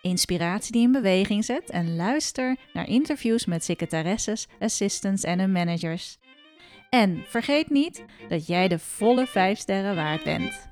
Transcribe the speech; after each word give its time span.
inspiratie 0.00 0.72
die 0.72 0.82
in 0.82 0.92
beweging 0.92 1.44
zet 1.44 1.70
en 1.70 1.96
luister 1.96 2.56
naar 2.72 2.88
interviews 2.88 3.46
met 3.46 3.64
secretaresses, 3.64 4.48
assistants 4.58 5.22
en 5.22 5.38
hun 5.38 5.52
managers. 5.52 6.18
En 6.90 7.24
vergeet 7.26 7.70
niet 7.70 8.04
dat 8.28 8.46
jij 8.46 8.68
de 8.68 8.78
volle 8.78 9.26
5 9.26 9.58
sterren 9.58 9.94
waard 9.94 10.24
bent. 10.24 10.68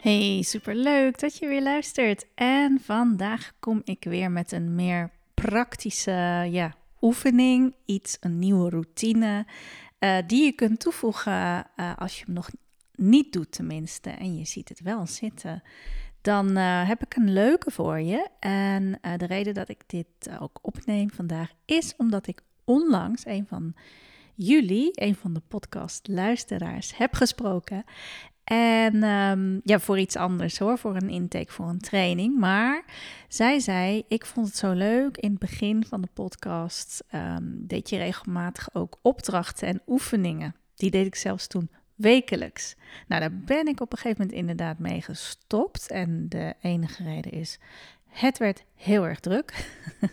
Hey, 0.00 0.42
superleuk 0.42 1.18
dat 1.18 1.38
je 1.38 1.46
weer 1.46 1.62
luistert. 1.62 2.26
En 2.34 2.80
vandaag 2.82 3.52
kom 3.60 3.80
ik 3.84 4.04
weer 4.04 4.30
met 4.30 4.52
een 4.52 4.74
meer 4.74 5.10
praktische 5.34 6.46
ja, 6.50 6.74
oefening, 7.00 7.74
iets, 7.84 8.16
een 8.20 8.38
nieuwe 8.38 8.70
routine, 8.70 9.46
uh, 10.00 10.16
die 10.26 10.44
je 10.44 10.52
kunt 10.52 10.80
toevoegen 10.80 11.66
uh, 11.76 11.96
als 11.96 12.18
je 12.18 12.24
hem 12.24 12.34
nog 12.34 12.50
niet 12.96 13.32
doet 13.32 13.52
tenminste, 13.52 14.10
en 14.10 14.36
je 14.36 14.44
ziet 14.44 14.68
het 14.68 14.80
wel 14.80 15.06
zitten. 15.06 15.62
Dan 16.20 16.58
uh, 16.58 16.88
heb 16.88 17.02
ik 17.02 17.16
een 17.16 17.32
leuke 17.32 17.70
voor 17.70 18.00
je. 18.00 18.28
En 18.38 18.98
de 19.16 19.26
reden 19.26 19.54
dat 19.54 19.68
ik 19.68 19.82
dit 19.86 20.06
ook 20.40 20.58
opneem 20.62 21.10
vandaag 21.10 21.52
is 21.64 21.94
omdat 21.96 22.26
ik 22.26 22.42
onlangs 22.64 23.26
een 23.26 23.46
van 23.46 23.74
jullie, 24.34 24.90
een 24.92 25.14
van 25.14 25.32
de 25.32 25.42
podcastluisteraars, 25.48 26.96
heb 26.96 27.14
gesproken. 27.14 27.84
En 28.44 29.02
um, 29.02 29.60
ja, 29.64 29.78
voor 29.78 29.98
iets 29.98 30.16
anders 30.16 30.58
hoor, 30.58 30.78
voor 30.78 30.96
een 30.96 31.08
intake, 31.08 31.52
voor 31.52 31.68
een 31.68 31.80
training. 31.80 32.38
Maar 32.38 32.84
zij 33.28 33.58
zei, 33.58 34.04
ik 34.08 34.26
vond 34.26 34.46
het 34.46 34.56
zo 34.56 34.72
leuk. 34.72 35.16
In 35.16 35.30
het 35.30 35.38
begin 35.38 35.84
van 35.84 36.00
de 36.00 36.08
podcast 36.12 37.04
um, 37.14 37.66
deed 37.66 37.88
je 37.88 37.96
regelmatig 37.96 38.74
ook 38.74 38.98
opdrachten 39.02 39.68
en 39.68 39.82
oefeningen. 39.86 40.54
Die 40.74 40.90
deed 40.90 41.06
ik 41.06 41.14
zelfs 41.14 41.46
toen 41.46 41.70
wekelijks. 41.94 42.74
Nou, 43.08 43.20
daar 43.20 43.34
ben 43.34 43.66
ik 43.66 43.80
op 43.80 43.92
een 43.92 43.98
gegeven 43.98 44.20
moment 44.22 44.38
inderdaad 44.38 44.78
mee 44.78 45.02
gestopt. 45.02 45.90
En 45.90 46.28
de 46.28 46.54
enige 46.60 47.02
reden 47.02 47.32
is, 47.32 47.58
het 48.08 48.38
werd 48.38 48.64
heel 48.74 49.06
erg 49.06 49.20
druk. 49.20 49.70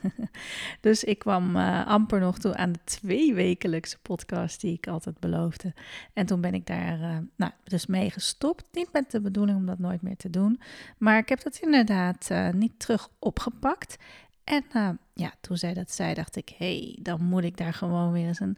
dus 0.82 1.04
ik 1.04 1.20
kwam 1.20 1.56
uh, 1.56 1.88
amper 1.88 2.20
nog 2.20 2.40
toe 2.40 2.56
aan 2.56 2.72
de 2.72 2.80
twee 2.84 3.34
wekelijkse 3.34 3.98
podcast 4.02 4.62
die 4.62 4.74
ik 4.74 4.88
altijd 4.88 5.20
beloofde. 5.20 5.74
En 6.14 6.26
toen 6.26 6.42
ben 6.42 6.54
ik 6.54 6.66
daar 6.66 7.00
uh, 7.00 7.18
nou, 7.36 7.52
dus 7.64 7.86
mee 7.86 8.10
gestopt. 8.10 8.64
Niet 8.72 8.90
met 8.92 9.12
de 9.12 9.22
bedoeling 9.22 9.58
om 9.58 9.66
dat 9.66 9.80
nooit 9.80 10.02
meer 10.02 10.18
te 10.18 10.30
doen. 10.30 10.62
Maar 10.98 11.18
ik 11.18 11.30
heb 11.30 11.44
dat 11.44 11.60
inderdaad 11.62 12.28
uh, 12.32 12.50
niet 12.50 12.80
terug 12.80 13.10
opgepakt. 13.20 13.98
En 14.44 15.00
ja, 15.14 15.34
toen 15.42 15.58
zij 15.58 15.74
dat 15.74 15.92
zei, 15.92 16.14
dacht 16.14 16.36
ik, 16.36 16.50
hé, 16.58 16.78
hey, 16.78 16.98
dan 17.02 17.24
moet 17.24 17.44
ik 17.44 17.58
daar 17.58 17.74
gewoon 17.74 18.12
weer 18.12 18.28
eens 18.28 18.40
een 18.40 18.58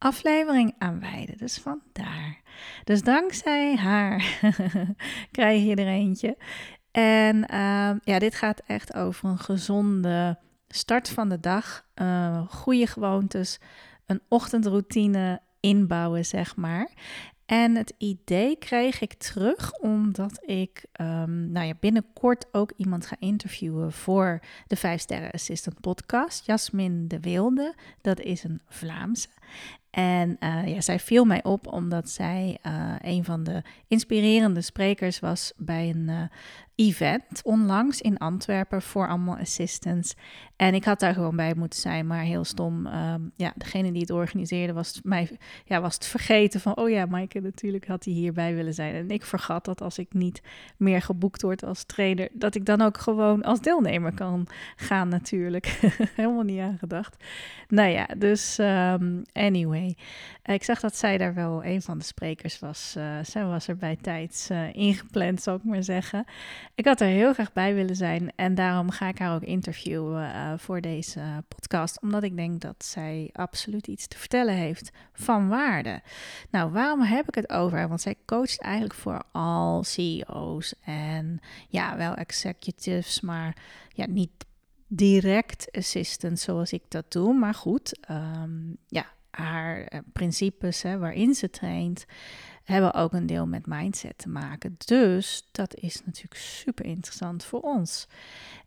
aflevering 0.00 0.74
aan 0.78 1.00
wijden. 1.00 1.36
Dus 1.36 1.58
vandaar. 1.58 2.40
Dus 2.84 3.02
dankzij 3.02 3.76
haar 3.76 4.38
krijg 5.30 5.62
je 5.62 5.74
er 5.74 5.86
eentje. 5.86 6.36
En 6.90 7.36
uh, 7.36 7.90
ja, 8.02 8.18
dit 8.18 8.34
gaat 8.34 8.62
echt 8.66 8.94
over 8.94 9.28
een 9.28 9.38
gezonde 9.38 10.38
start 10.68 11.08
van 11.08 11.28
de 11.28 11.40
dag, 11.40 11.86
uh, 11.94 12.46
goede 12.48 12.86
gewoontes, 12.86 13.58
een 14.06 14.20
ochtendroutine 14.28 15.40
inbouwen, 15.60 16.24
zeg 16.24 16.56
maar. 16.56 16.90
En 17.46 17.76
het 17.76 17.94
idee 17.98 18.56
kreeg 18.56 19.00
ik 19.00 19.14
terug 19.14 19.72
omdat 19.72 20.42
ik 20.48 20.84
um, 21.00 21.50
nou 21.50 21.66
ja, 21.66 21.74
binnenkort 21.80 22.46
ook 22.52 22.72
iemand 22.76 23.06
ga 23.06 23.16
interviewen 23.18 23.92
voor 23.92 24.40
de 24.66 24.76
5 24.76 25.00
Sterren 25.00 25.30
Assistant 25.30 25.80
podcast. 25.80 26.46
Jasmin 26.46 27.08
de 27.08 27.20
Wilde, 27.20 27.74
dat 28.00 28.20
is 28.20 28.44
een 28.44 28.60
Vlaamse. 28.68 29.28
En 29.90 30.36
uh, 30.40 30.66
ja, 30.66 30.80
zij 30.80 30.98
viel 30.98 31.24
mij 31.24 31.42
op 31.42 31.72
omdat 31.72 32.10
zij 32.10 32.58
uh, 32.66 32.94
een 33.00 33.24
van 33.24 33.42
de 33.42 33.62
inspirerende 33.88 34.60
sprekers 34.60 35.20
was 35.20 35.52
bij 35.56 35.88
een 35.88 36.08
uh, 36.08 36.22
event 36.74 37.40
onlangs 37.42 38.00
in 38.00 38.18
Antwerpen 38.18 38.82
voor 38.82 39.08
allemaal 39.08 39.36
assistants. 39.36 40.14
En 40.56 40.74
ik 40.74 40.84
had 40.84 41.00
daar 41.00 41.14
gewoon 41.14 41.36
bij 41.36 41.54
moeten 41.54 41.80
zijn, 41.80 42.06
maar 42.06 42.22
heel 42.22 42.44
stom. 42.44 42.86
Um, 42.86 43.32
ja, 43.36 43.52
degene 43.56 43.92
die 43.92 44.00
het 44.00 44.10
organiseerde 44.10 44.72
was, 44.72 45.00
mij, 45.02 45.38
ja, 45.64 45.80
was 45.80 45.94
het 45.94 46.06
vergeten 46.06 46.60
van, 46.60 46.76
oh 46.76 46.90
ja, 46.90 47.06
Maaike, 47.06 47.40
natuurlijk 47.40 47.86
had 47.86 48.04
hij 48.04 48.14
hierbij 48.14 48.54
willen 48.54 48.74
zijn. 48.74 48.94
En 48.94 49.10
ik 49.10 49.24
vergat 49.24 49.64
dat 49.64 49.80
als 49.80 49.98
ik 49.98 50.12
niet 50.12 50.42
meer 50.76 51.02
geboekt 51.02 51.42
word 51.42 51.64
als 51.64 51.84
trainer, 51.84 52.28
dat 52.32 52.54
ik 52.54 52.64
dan 52.64 52.80
ook 52.80 52.98
gewoon 52.98 53.42
als 53.42 53.60
deelnemer 53.60 54.14
kan 54.14 54.46
gaan 54.76 55.08
natuurlijk. 55.08 55.66
Helemaal 56.16 56.42
niet 56.42 56.60
aan 56.60 56.78
gedacht. 56.78 57.24
Nou 57.68 57.88
ja, 57.88 58.06
dus 58.18 58.58
um, 58.58 59.22
anyway. 59.32 59.79
Ik 60.42 60.64
zag 60.64 60.80
dat 60.80 60.96
zij 60.96 61.18
daar 61.18 61.34
wel 61.34 61.64
een 61.64 61.82
van 61.82 61.98
de 61.98 62.04
sprekers 62.04 62.58
was. 62.58 62.94
Uh, 62.98 63.18
zij 63.22 63.44
was 63.44 63.68
er 63.68 63.76
bij 63.76 63.96
tijds 63.96 64.50
uh, 64.50 64.74
ingepland, 64.74 65.42
zou 65.42 65.56
ik 65.56 65.64
maar 65.64 65.82
zeggen. 65.82 66.24
Ik 66.74 66.84
had 66.84 67.00
er 67.00 67.06
heel 67.06 67.32
graag 67.32 67.52
bij 67.52 67.74
willen 67.74 67.96
zijn 67.96 68.32
en 68.36 68.54
daarom 68.54 68.90
ga 68.90 69.08
ik 69.08 69.18
haar 69.18 69.34
ook 69.34 69.42
interviewen 69.42 70.58
voor 70.58 70.80
deze 70.80 71.44
podcast, 71.48 72.00
omdat 72.00 72.22
ik 72.22 72.36
denk 72.36 72.60
dat 72.60 72.84
zij 72.84 73.30
absoluut 73.32 73.86
iets 73.86 74.06
te 74.06 74.18
vertellen 74.18 74.54
heeft 74.54 74.90
van 75.12 75.48
waarde. 75.48 76.02
Nou, 76.50 76.70
waarom 76.70 77.00
heb 77.00 77.28
ik 77.28 77.34
het 77.34 77.50
over? 77.50 77.88
Want 77.88 78.00
zij 78.00 78.14
coacht 78.26 78.60
eigenlijk 78.60 78.94
voor 78.94 79.22
al 79.32 79.84
CEO's 79.84 80.74
en 80.84 81.40
ja, 81.68 81.96
wel 81.96 82.14
executives, 82.14 83.20
maar 83.20 83.56
ja, 83.88 84.06
niet 84.06 84.30
direct 84.92 85.68
assistant 85.72 86.38
zoals 86.38 86.72
ik 86.72 86.82
dat 86.88 87.12
doe, 87.12 87.34
maar 87.34 87.54
goed, 87.54 88.10
um, 88.10 88.76
ja, 88.86 89.06
haar 89.30 90.02
principes 90.12 90.82
hè, 90.82 90.98
waarin 90.98 91.34
ze 91.34 91.50
traint 91.50 92.06
hebben 92.64 92.94
ook 92.94 93.12
een 93.12 93.26
deel 93.26 93.46
met 93.46 93.66
mindset 93.66 94.18
te 94.18 94.28
maken. 94.28 94.76
Dus 94.84 95.48
dat 95.52 95.74
is 95.74 96.04
natuurlijk 96.04 96.40
super 96.40 96.84
interessant 96.84 97.44
voor 97.44 97.60
ons. 97.60 98.08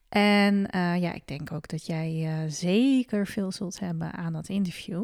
En 0.10 0.56
uh, 0.76 1.02
ja, 1.02 1.14
ik 1.14 1.28
denk 1.28 1.52
ook 1.52 1.68
dat 1.68 1.86
jij 1.86 2.12
uh, 2.24 2.52
zeker 2.52 3.28
veel 3.28 3.52
zult 3.52 3.80
hebben 3.80 4.12
aan 4.12 4.34
dat 4.34 4.50
interview. 4.50 5.04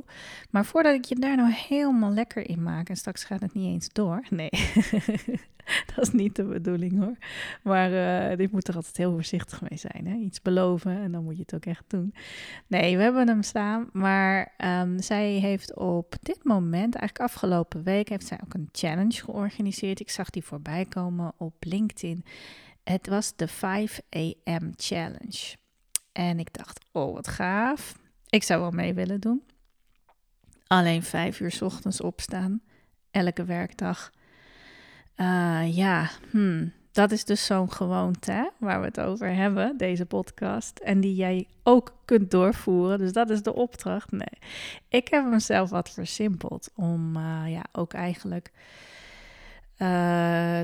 Maar 0.50 0.66
voordat 0.66 0.94
ik 0.94 1.06
je 1.06 1.16
daar 1.16 1.36
nou 1.36 1.52
helemaal 1.52 2.12
lekker 2.12 2.50
in 2.50 2.64
maak, 2.64 2.90
en 2.90 2.96
straks 2.96 3.24
gaat 3.24 3.42
het 3.42 3.54
niet 3.54 3.74
eens 3.74 3.90
door. 3.92 4.24
Nee, 4.30 4.50
dat 5.96 6.06
is 6.06 6.12
niet 6.12 6.36
de 6.36 6.44
bedoeling 6.44 7.00
hoor. 7.00 7.18
Maar 7.64 7.92
uh, 8.40 8.48
moet 8.52 8.68
er 8.68 8.76
altijd 8.76 8.98
heel 8.98 9.12
voorzichtig 9.12 9.62
mee 9.62 9.80
zijn. 9.80 10.08
Hè? 10.08 10.16
Iets 10.16 10.42
beloven 10.42 10.98
en 10.98 11.12
dan 11.12 11.24
moet 11.24 11.36
je 11.36 11.42
het 11.42 11.56
ook 11.56 11.66
echt 11.66 11.84
doen. 11.88 12.14
Nee, 12.68 12.98
we 12.98 13.04
hebben 13.04 13.28
hem 13.28 13.44
staan. 13.44 13.90
Maar 13.92 14.54
um, 14.58 15.02
zij 15.02 15.32
heeft 15.32 15.76
op 15.76 16.16
dit 16.22 16.44
moment, 16.44 16.96
eigenlijk 16.96 17.32
afgelopen 17.32 17.84
week, 17.84 18.10
heeft 18.10 18.28
zij 18.28 18.40
ook 18.44 18.54
een 18.54 18.70
challenge 18.72 19.24
georganiseerd. 19.24 20.00
Ik 20.00 20.10
zag 20.10 20.30
die 20.30 20.44
voorbij 20.44 20.86
komen 20.86 21.34
op 21.38 21.56
LinkedIn. 21.60 22.24
Het 22.84 23.08
was 23.08 23.36
de 23.36 23.48
5 23.48 24.02
AM 24.10 24.74
Challenge. 24.76 25.56
En 26.12 26.40
ik 26.40 26.54
dacht, 26.54 26.86
oh 26.92 27.14
wat 27.14 27.28
gaaf. 27.28 27.98
Ik 28.30 28.44
zou 28.44 28.62
wel 28.62 28.72
mee 28.72 28.94
willen 28.94 29.20
doen. 29.20 29.44
Alleen 30.68 31.04
vijf 31.04 31.40
uur 31.40 31.58
ochtends 31.62 32.02
opstaan, 32.02 32.62
elke 33.12 33.44
werkdag. 33.46 34.12
Uh, 35.22 35.76
ja, 35.76 36.10
hmm, 36.32 36.72
dat 36.92 37.12
is 37.12 37.26
dus 37.26 37.46
zo'n 37.46 37.72
gewoonte 37.72 38.32
hè, 38.32 38.48
waar 38.58 38.80
we 38.80 38.86
het 38.86 39.00
over 39.00 39.34
hebben, 39.36 39.78
deze 39.78 40.06
podcast. 40.06 40.80
En 40.80 41.00
die 41.00 41.16
jij 41.16 41.48
ook 41.64 41.94
kunt 42.06 42.32
doorvoeren. 42.32 42.98
Dus 42.98 43.12
dat 43.12 43.30
is 43.30 43.44
de 43.44 43.54
opdracht. 43.54 44.12
Nee, 44.12 44.40
ik 44.88 45.08
heb 45.08 45.26
mezelf 45.26 45.70
wat 45.70 45.90
versimpeld 45.90 46.70
om 46.76 47.16
uh, 47.16 47.44
ja, 47.48 47.66
ook 47.72 47.94
eigenlijk 47.94 48.52
uh, 49.74 49.88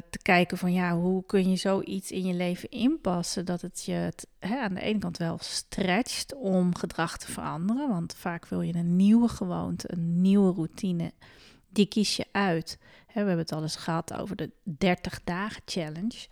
te 0.09 0.19
kijken 0.21 0.57
van 0.57 0.73
ja, 0.73 0.95
hoe 0.95 1.25
kun 1.25 1.49
je 1.49 1.55
zoiets 1.55 2.11
in 2.11 2.25
je 2.25 2.33
leven 2.33 2.69
inpassen 2.69 3.45
dat 3.45 3.61
het 3.61 3.83
je 3.85 3.91
het, 3.91 4.27
hè, 4.39 4.59
aan 4.59 4.73
de 4.73 4.81
ene 4.81 4.99
kant 4.99 5.17
wel 5.17 5.37
stretcht 5.41 6.35
om 6.35 6.75
gedrag 6.75 7.17
te 7.17 7.31
veranderen. 7.31 7.89
Want 7.89 8.15
vaak 8.15 8.47
wil 8.47 8.61
je 8.61 8.75
een 8.75 8.95
nieuwe 8.95 9.27
gewoonte, 9.27 9.91
een 9.91 10.21
nieuwe 10.21 10.53
routine 10.53 11.11
die 11.69 11.85
kies 11.85 12.15
je 12.15 12.25
uit. 12.31 12.77
We 13.21 13.27
hebben 13.27 13.45
het 13.45 13.51
al 13.51 13.61
eens 13.61 13.75
gehad 13.75 14.13
over 14.13 14.35
de 14.35 14.51
30 14.63 15.23
dagen 15.23 15.61
challenge. 15.65 16.27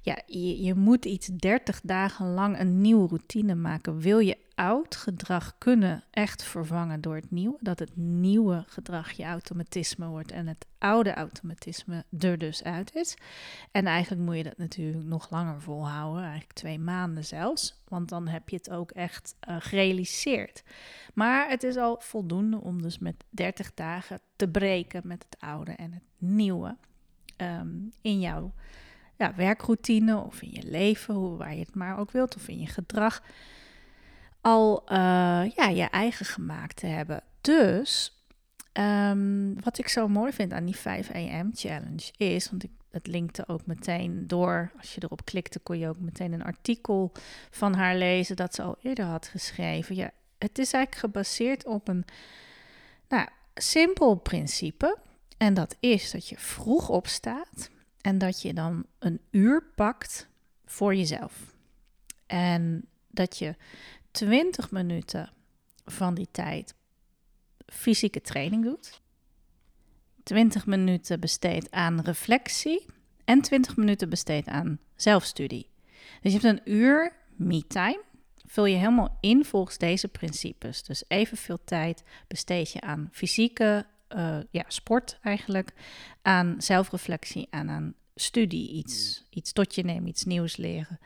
Ja, 0.00 0.22
je, 0.26 0.62
je 0.62 0.74
moet 0.74 1.04
iets 1.04 1.26
30 1.26 1.80
dagen 1.82 2.26
lang 2.26 2.60
een 2.60 2.80
nieuwe 2.80 3.08
routine 3.08 3.54
maken. 3.54 4.00
Wil 4.00 4.18
je 4.18 4.36
oud 4.54 4.96
gedrag 4.96 5.58
kunnen 5.58 6.04
echt 6.10 6.42
vervangen 6.42 7.00
door 7.00 7.14
het 7.14 7.30
nieuwe? 7.30 7.56
Dat 7.60 7.78
het 7.78 7.96
nieuwe 7.96 8.64
gedrag 8.66 9.10
je 9.10 9.24
automatisme 9.24 10.06
wordt 10.06 10.32
en 10.32 10.46
het 10.46 10.66
oude 10.78 11.14
automatisme 11.14 12.04
er 12.18 12.38
dus 12.38 12.62
uit 12.62 12.94
is. 12.94 13.16
En 13.70 13.86
eigenlijk 13.86 14.22
moet 14.22 14.36
je 14.36 14.42
dat 14.42 14.58
natuurlijk 14.58 15.04
nog 15.04 15.30
langer 15.30 15.60
volhouden, 15.60 16.22
eigenlijk 16.22 16.52
twee 16.52 16.78
maanden 16.78 17.24
zelfs. 17.24 17.82
Want 17.88 18.08
dan 18.08 18.28
heb 18.28 18.48
je 18.48 18.56
het 18.56 18.70
ook 18.70 18.90
echt 18.90 19.36
uh, 19.48 19.56
gerealiseerd. 19.58 20.62
Maar 21.14 21.48
het 21.48 21.62
is 21.62 21.76
al 21.76 21.96
voldoende 22.00 22.60
om 22.60 22.82
dus 22.82 22.98
met 22.98 23.24
30 23.30 23.74
dagen 23.74 24.20
te 24.36 24.48
breken 24.48 25.02
met 25.04 25.26
het 25.28 25.40
oude 25.40 25.72
en 25.72 25.92
het 25.92 26.04
nieuwe 26.18 26.76
ehm, 27.36 27.76
in 28.00 28.20
jouw 28.20 28.52
ja, 29.16 29.34
werkroutine 29.34 30.16
of 30.16 30.42
in 30.42 30.50
je 30.50 30.62
leven, 30.62 31.14
hoe, 31.14 31.36
waar 31.36 31.54
je 31.54 31.60
het 31.60 31.74
maar 31.74 31.98
ook 31.98 32.10
wilt, 32.10 32.36
of 32.36 32.48
in 32.48 32.60
je 32.60 32.66
gedrag, 32.66 33.22
al 34.44 34.82
uh, 34.82 34.96
ja, 35.54 35.68
je 35.68 35.84
eigen 35.90 36.26
gemaakt 36.26 36.76
te 36.76 36.86
hebben. 36.86 37.22
Dus 37.40 38.18
um, 38.72 39.62
wat 39.62 39.78
ik 39.78 39.88
zo 39.88 40.08
mooi 40.08 40.32
vind 40.32 40.52
aan 40.52 40.64
die 40.64 40.76
5 40.76 41.10
am 41.10 41.50
challenge 41.54 42.12
is, 42.16 42.50
want 42.50 42.64
ik, 42.64 42.70
het 42.90 43.06
linkte 43.06 43.48
ook 43.48 43.66
meteen 43.66 44.26
door, 44.26 44.72
als 44.78 44.94
je 44.94 45.02
erop 45.02 45.24
klikte 45.24 45.58
kon 45.58 45.78
je 45.78 45.88
ook 45.88 45.98
meteen 45.98 46.32
een 46.32 46.44
artikel 46.44 47.12
van 47.50 47.74
haar 47.74 47.96
lezen 47.96 48.36
dat 48.36 48.54
ze 48.54 48.62
al 48.62 48.76
eerder 48.82 49.04
had 49.04 49.26
geschreven. 49.26 49.94
Ja, 49.94 50.10
het 50.38 50.58
is 50.58 50.72
eigenlijk 50.72 51.04
gebaseerd 51.04 51.66
op 51.66 51.88
een 51.88 52.04
nou, 53.08 53.28
simpel 53.54 54.14
principe. 54.14 54.98
En 55.36 55.54
dat 55.54 55.76
is 55.80 56.10
dat 56.10 56.28
je 56.28 56.38
vroeg 56.38 56.88
opstaat 56.88 57.70
en 58.00 58.18
dat 58.18 58.42
je 58.42 58.54
dan 58.54 58.86
een 58.98 59.20
uur 59.30 59.62
pakt 59.74 60.28
voor 60.64 60.94
jezelf. 60.94 61.54
En 62.26 62.88
dat 63.10 63.38
je 63.38 63.54
20 64.14 64.70
minuten 64.70 65.32
van 65.84 66.14
die 66.14 66.28
tijd 66.30 66.74
fysieke 67.66 68.20
training 68.20 68.64
doet. 68.64 69.02
20 70.22 70.66
minuten 70.66 71.20
besteedt 71.20 71.70
aan 71.70 72.00
reflectie 72.00 72.86
en 73.24 73.40
20 73.40 73.76
minuten 73.76 74.08
besteedt 74.08 74.48
aan 74.48 74.78
zelfstudie. 74.96 75.70
Dus 76.20 76.32
je 76.32 76.38
hebt 76.38 76.44
een 76.44 76.72
uur 76.72 77.12
me-time. 77.36 78.02
Vul 78.46 78.64
je 78.64 78.76
helemaal 78.76 79.18
in 79.20 79.44
volgens 79.44 79.78
deze 79.78 80.08
principes. 80.08 80.82
Dus 80.82 81.04
evenveel 81.08 81.64
tijd 81.64 82.02
besteed 82.26 82.70
je 82.70 82.80
aan 82.80 83.08
fysieke 83.12 83.86
uh, 84.16 84.38
ja, 84.50 84.64
sport 84.68 85.18
eigenlijk, 85.22 85.72
aan 86.22 86.54
zelfreflectie 86.58 87.46
en 87.50 87.70
aan 87.70 87.94
studie, 88.14 88.70
iets, 88.70 89.24
iets 89.30 89.52
tot 89.52 89.74
je 89.74 89.84
nemen, 89.84 90.08
iets 90.08 90.24
nieuws 90.24 90.56
leren. 90.56 90.98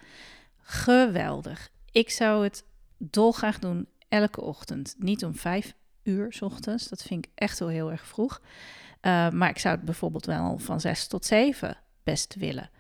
Geweldig. 0.57 1.71
Ik 1.93 2.11
zou 2.11 2.45
het 2.45 2.65
dolgraag 2.99 3.59
doen 3.59 3.87
elke 4.09 4.41
ochtend. 4.41 4.95
Niet 4.99 5.25
om 5.25 5.35
vijf 5.35 5.75
uur 6.03 6.33
s 6.33 6.43
ochtends, 6.43 6.89
dat 6.89 7.03
vind 7.03 7.25
ik 7.25 7.31
echt 7.35 7.59
wel 7.59 7.69
heel 7.69 7.91
erg 7.91 8.07
vroeg. 8.07 8.41
Uh, 9.03 9.31
maar 9.31 9.49
ik 9.49 9.59
zou 9.59 9.77
het 9.77 9.85
bijvoorbeeld 9.85 10.27
wel 10.27 10.59
van 10.59 10.81
zes 10.81 11.07
tot 11.07 11.25
zeven 11.25 11.77
best 12.03 12.35
willen. 12.35 12.71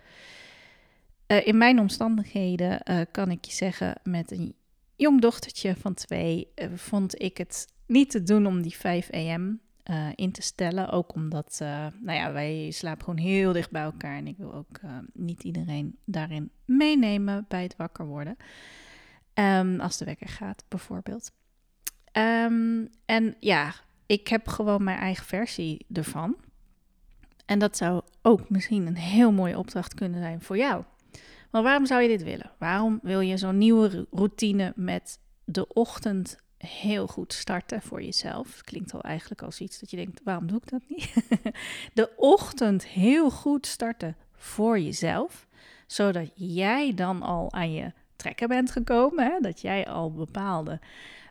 Uh, 1.26 1.47
in 1.47 1.59
mijn 1.59 1.81
omstandigheden 1.81 2.81
uh, 2.85 3.00
kan 3.11 3.31
ik 3.31 3.44
je 3.44 3.53
zeggen, 3.53 3.94
met 4.03 4.31
een 4.31 4.55
jong 4.97 5.20
dochtertje 5.20 5.76
van 5.76 5.94
twee, 5.94 6.49
vond 6.75 7.23
ik 7.23 7.38
het 7.38 7.67
niet 7.87 8.11
te 8.11 8.23
doen 8.23 8.47
om 8.47 8.62
die 8.62 8.76
5 8.76 9.11
am 9.11 9.61
in 10.15 10.32
te 10.32 10.43
stellen. 10.43 10.91
Ook 10.91 11.15
omdat, 11.15 11.56
nou 12.00 12.12
ja, 12.12 12.32
wij 12.32 12.70
slapen 12.70 13.05
gewoon 13.05 13.19
heel 13.19 13.53
dicht 13.53 13.70
bij 13.70 13.82
elkaar. 13.82 14.17
En 14.17 14.26
ik 14.26 14.37
wil 14.37 14.55
ook 14.55 14.81
niet 15.12 15.43
iedereen 15.43 15.99
daarin 16.05 16.50
meenemen 16.65 17.44
bij 17.49 17.62
het 17.62 17.76
wakker 17.76 18.06
worden. 18.06 18.37
Um, 19.40 19.81
als 19.81 19.96
de 19.96 20.05
wekker 20.05 20.29
gaat, 20.29 20.64
bijvoorbeeld. 20.69 21.32
Um, 22.12 22.90
en 23.05 23.37
ja, 23.40 23.75
ik 24.06 24.29
heb 24.29 24.49
gewoon 24.49 24.85
mijn 24.85 24.99
eigen 24.99 25.25
versie 25.25 25.87
ervan. 25.93 26.37
En 27.46 27.58
dat 27.58 27.76
zou 27.76 28.02
ook 28.23 28.50
misschien 28.50 28.87
een 28.87 28.96
heel 28.96 29.32
mooie 29.32 29.58
opdracht 29.58 29.94
kunnen 29.94 30.20
zijn 30.20 30.43
voor 30.43 30.56
jou. 30.56 30.85
Maar 31.50 31.62
waarom 31.62 31.87
zou 31.87 32.02
je 32.02 32.08
dit 32.08 32.23
willen? 32.23 32.50
Waarom 32.58 32.99
wil 33.02 33.20
je 33.20 33.37
zo'n 33.37 33.58
nieuwe 33.58 34.06
routine 34.11 34.73
met 34.76 35.19
de 35.44 35.69
ochtend 35.69 36.38
heel 36.58 37.06
goed 37.06 37.32
starten 37.32 37.82
voor 37.82 38.02
jezelf. 38.02 38.61
Klinkt 38.61 38.94
al 38.94 39.00
eigenlijk 39.00 39.43
als 39.43 39.61
iets 39.61 39.81
dat 39.81 39.91
je 39.91 39.96
denkt, 39.96 40.20
waarom 40.25 40.46
doe 40.46 40.56
ik 40.56 40.70
dat 40.70 40.82
niet? 40.88 41.14
De 41.94 42.12
ochtend 42.17 42.87
heel 42.87 43.31
goed 43.31 43.67
starten 43.67 44.17
voor 44.32 44.79
jezelf, 44.79 45.46
zodat 45.87 46.31
jij 46.34 46.94
dan 46.94 47.23
al 47.23 47.52
aan 47.52 47.73
je 47.73 47.93
trekken 48.19 48.49
bent 48.49 48.70
gekomen. 48.70 49.25
Hè? 49.25 49.41
Dat 49.41 49.61
jij 49.61 49.87
al 49.87 50.12
bepaalde 50.12 50.81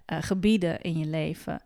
uh, 0.08 0.18
gebieden 0.22 0.82
in 0.82 0.98
je 0.98 1.06
leven 1.06 1.62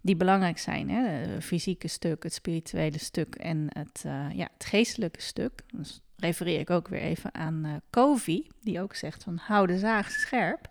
die 0.00 0.16
belangrijk 0.16 0.58
zijn. 0.58 0.90
Hè? 0.90 1.08
Het 1.08 1.44
fysieke 1.44 1.88
stuk, 1.88 2.22
het 2.22 2.34
spirituele 2.34 2.98
stuk 2.98 3.34
en 3.34 3.66
het, 3.68 4.02
uh, 4.06 4.26
ja, 4.32 4.48
het 4.52 4.64
geestelijke 4.64 5.22
stuk. 5.22 5.62
Dus 5.74 6.00
refereer 6.16 6.60
ik 6.60 6.70
ook 6.70 6.88
weer 6.88 7.00
even 7.00 7.34
aan 7.34 7.66
uh, 7.66 7.72
Covey, 7.90 8.46
die 8.60 8.80
ook 8.80 8.94
zegt 8.94 9.22
van 9.22 9.36
hou 9.42 9.66
de 9.66 9.78
zaag 9.78 10.10
scherp. 10.10 10.68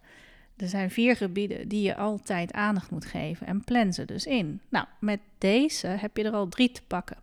Er 0.58 0.68
zijn 0.68 0.92
vier 0.92 1.16
gebieden 1.16 1.68
die 1.68 1.82
je 1.82 1.96
altijd 1.96 2.54
aandacht 2.54 2.92
moet 2.92 3.06
geven 3.06 3.48
en 3.48 3.64
plan 3.64 3.94
ze 3.94 4.06
dus 4.06 4.26
in. 4.26 4.62
Nou, 4.70 4.86
met 5.00 5.20
deze 5.38 5.88
heb 5.88 6.18
je 6.18 6.24
er 6.24 6.34
al 6.34 6.48
drie 6.48 6.72
te 6.72 6.82
pakken. 6.88 7.18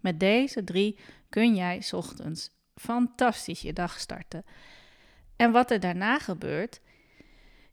Met 0.00 0.20
deze 0.20 0.64
drie 0.64 0.96
kun 1.28 1.54
jij 1.54 1.82
ochtends 1.90 2.50
fantastisch 2.74 3.60
je 3.60 3.72
dag 3.72 4.00
starten. 4.00 4.44
En 5.38 5.50
wat 5.52 5.70
er 5.70 5.80
daarna 5.80 6.18
gebeurt, 6.18 6.80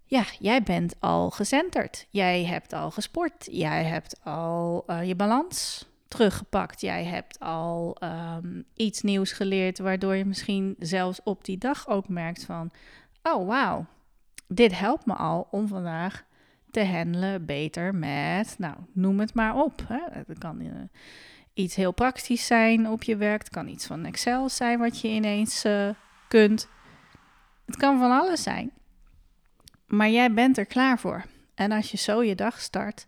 ja, 0.06 0.24
jij 0.40 0.64
bent 0.64 0.96
al 1.00 1.30
gecenterd. 1.30 2.08
Jij 2.10 2.46
hebt 2.46 2.74
al 2.74 2.92
gesport. 2.92 3.48
Jij 3.52 3.84
hebt 3.84 4.24
al 4.24 4.84
uh, 4.88 5.08
je 5.08 5.16
balans 5.16 5.88
teruggepakt. 6.08 6.82
Jij 6.82 7.04
hebt 7.04 7.40
al 7.40 7.98
um, 8.04 8.66
iets 8.74 9.02
nieuws 9.02 9.32
geleerd, 9.32 9.80
waardoor 9.80 10.16
je 10.16 10.26
misschien 10.26 10.76
zelfs 10.80 11.24
op 11.24 11.46
die 11.46 11.58
dag 11.58 11.88
ook 11.88 12.08
merkt 12.08 12.44
van, 12.44 12.72
oh 13.24 13.48
wauw, 13.48 13.86
dit 14.48 14.80
helpt 14.80 15.06
me 15.06 15.14
al 15.14 15.48
om 15.52 15.68
vandaag 15.68 16.26
te 16.72 16.86
handelen 16.86 17.46
beter 17.46 17.96
met, 17.96 18.56
nou, 18.58 18.76
noem 18.94 19.20
het 19.20 19.34
maar 19.34 19.56
op. 19.56 19.82
Hè. 19.88 20.22
Het 20.28 20.38
kan 20.38 20.62
uh, 20.62 20.72
iets 21.54 21.76
heel 21.76 21.92
praktisch 21.92 22.46
zijn 22.46 22.90
op 22.90 23.04
je 23.04 23.16
werk. 23.16 23.40
Het 23.40 23.50
kan 23.50 23.68
iets 23.68 23.86
van 23.86 24.06
Excel 24.06 24.50
zijn 24.50 24.80
wat 24.80 25.02
je 25.02 25.08
ineens 25.08 25.66
uh, 25.66 25.90
kunt. 26.28 26.68
Het 27.66 27.78
kan 27.78 28.00
van 28.00 28.12
alles 28.12 28.44
zijn. 28.44 28.72
Maar 29.88 30.10
jij 30.10 30.34
bent 30.34 30.58
er 30.58 30.66
klaar 30.66 31.00
voor. 31.00 31.26
En 31.56 31.72
als 31.72 31.92
je 31.92 31.98
zo 31.98 32.24
je 32.24 32.36
dag 32.36 32.62
start, 32.62 33.08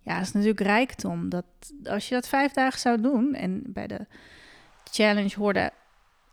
ja, 0.00 0.20
is 0.20 0.32
natuurlijk 0.32 0.60
rijkdom. 0.60 1.28
Dat 1.28 1.44
als 1.84 2.08
je 2.08 2.14
dat 2.14 2.28
vijf 2.28 2.52
dagen 2.52 2.80
zou 2.80 3.00
doen 3.00 3.34
en 3.34 3.62
bij 3.66 3.86
de 3.86 4.06
challenge 4.90 5.36
hoorde 5.36 5.72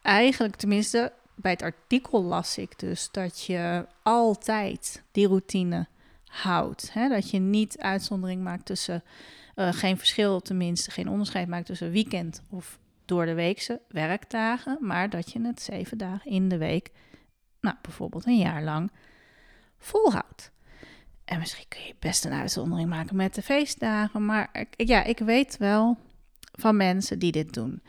eigenlijk, 0.02 0.56
tenminste, 0.56 1.14
bij 1.36 1.52
het 1.52 1.62
artikel 1.62 2.24
las 2.24 2.58
ik 2.58 2.80
dus 2.80 3.12
dat 3.12 3.44
je 3.44 3.86
altijd 4.04 5.04
die 5.12 5.28
routine 5.28 5.88
houdt. 6.26 6.94
Hè? 6.94 7.10
Dat 7.10 7.30
je 7.30 7.40
niet 7.40 7.78
uitzondering 7.78 8.44
maakt 8.44 8.66
tussen, 8.66 9.04
uh, 9.56 9.74
geen 9.74 9.98
verschil 9.98 10.40
tenminste, 10.40 10.92
geen 10.92 11.10
onderscheid 11.10 11.48
maakt 11.48 11.66
tussen 11.66 11.92
weekend 11.92 12.42
of 12.50 12.80
door 13.06 13.26
de 13.26 13.34
weekse 13.34 13.82
werkdagen, 13.88 14.78
maar 14.80 15.10
dat 15.10 15.32
je 15.32 15.42
het 15.42 15.62
zeven 15.62 15.98
dagen 15.98 16.32
in 16.32 16.50
de 16.50 16.58
week, 16.58 16.92
nou 17.62 17.76
bijvoorbeeld 17.82 18.26
een 18.26 18.38
jaar 18.38 18.64
lang, 18.64 18.92
volhoudt. 19.78 20.52
En 21.26 21.40
misschien 21.40 21.68
kun 21.68 21.82
je 21.82 21.96
best 22.00 22.26
een 22.26 22.32
uitzondering 22.32 22.90
maken 22.90 23.16
met 23.16 23.36
de 23.36 23.42
feestdagen, 23.42 24.26
maar 24.26 24.66
ja, 24.72 25.04
ik 25.04 25.20
weet 25.20 25.58
wel 25.58 25.98
van 26.52 26.78
mensen 26.78 27.20
die 27.20 27.32
dit 27.32 27.54
doen. 27.54 27.82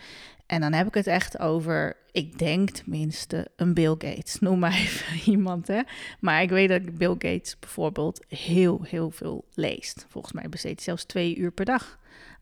En 0.46 0.60
dan 0.60 0.72
heb 0.72 0.86
ik 0.86 0.94
het 0.94 1.06
echt 1.06 1.38
over, 1.38 1.96
ik 2.12 2.38
denk 2.38 2.70
tenminste, 2.70 3.50
een 3.56 3.74
Bill 3.74 3.94
Gates. 3.98 4.38
Noem 4.38 4.58
maar 4.58 4.72
even 4.72 5.16
iemand, 5.32 5.66
hè. 5.66 5.80
Maar 6.20 6.42
ik 6.42 6.50
weet 6.50 6.68
dat 6.68 6.98
Bill 6.98 7.14
Gates 7.18 7.58
bijvoorbeeld 7.58 8.24
heel, 8.28 8.82
heel 8.82 9.10
veel 9.10 9.44
leest. 9.54 10.06
Volgens 10.08 10.32
mij 10.32 10.48
besteedt 10.48 10.74
hij 10.74 10.84
zelfs 10.84 11.04
twee 11.04 11.36
uur 11.36 11.52
per 11.52 11.64
dag 11.64 11.98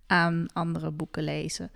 aan 0.06 0.46
andere 0.52 0.90
boeken 0.90 1.22
lezen. 1.22 1.70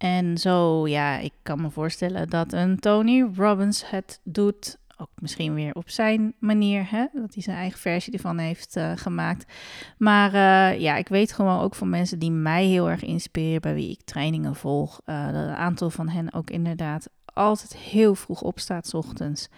En 0.00 0.38
zo, 0.38 0.86
ja, 0.88 1.18
ik 1.18 1.32
kan 1.42 1.60
me 1.60 1.70
voorstellen 1.70 2.28
dat 2.28 2.52
een 2.52 2.78
Tony 2.78 3.30
Robbins 3.36 3.90
het 3.90 4.20
doet 4.24 4.78
ook 4.96 5.10
misschien 5.14 5.54
weer 5.54 5.74
op 5.74 5.90
zijn 5.90 6.34
manier, 6.38 6.90
hè, 6.90 7.06
dat 7.12 7.34
hij 7.34 7.42
zijn 7.42 7.56
eigen 7.56 7.78
versie 7.78 8.12
ervan 8.12 8.38
heeft 8.38 8.76
uh, 8.76 8.92
gemaakt. 8.94 9.52
Maar 9.98 10.34
uh, 10.34 10.80
ja, 10.80 10.96
ik 10.96 11.08
weet 11.08 11.32
gewoon 11.32 11.60
ook 11.60 11.74
van 11.74 11.88
mensen 11.88 12.18
die 12.18 12.30
mij 12.30 12.64
heel 12.64 12.90
erg 12.90 13.02
inspireren, 13.02 13.60
bij 13.60 13.74
wie 13.74 13.90
ik 13.90 14.02
trainingen 14.04 14.54
volg, 14.54 15.00
uh, 15.06 15.26
dat 15.26 15.34
een 15.34 15.54
aantal 15.54 15.90
van 15.90 16.08
hen 16.08 16.32
ook 16.32 16.50
inderdaad 16.50 17.08
altijd 17.24 17.76
heel 17.76 18.14
vroeg 18.14 18.42
opstaat 18.42 18.86
s 18.86 18.94
ochtends. 18.94 19.48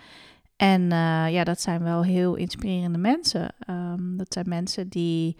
En 0.57 0.89
ja, 1.31 1.45
dat 1.45 1.61
zijn 1.61 1.83
wel 1.83 2.05
heel 2.05 2.35
inspirerende 2.35 2.99
mensen. 2.99 3.55
Um, 3.71 4.17
dat 4.17 4.33
zijn 4.33 4.49
mensen 4.49 4.89
die 4.89 5.37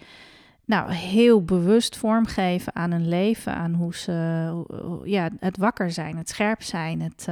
nou, 0.73 0.93
heel 0.93 1.45
bewust 1.45 1.97
vormgeven 1.97 2.75
aan 2.75 2.91
hun 2.91 3.09
leven, 3.09 3.55
aan 3.55 3.75
hoe 3.75 3.95
ze, 3.95 4.13
ja, 5.05 5.31
het 5.39 5.57
wakker 5.57 5.91
zijn, 5.91 6.17
het 6.17 6.29
scherp 6.29 6.63
zijn, 6.63 7.01
het 7.01 7.27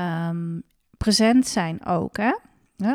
um, 0.00 0.62
present 0.96 1.46
zijn 1.46 1.86
ook. 1.86 2.16
Hè? 2.16 2.32